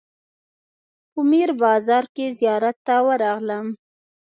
[1.11, 3.65] په میر بازار کې زیارت ته ورغلم.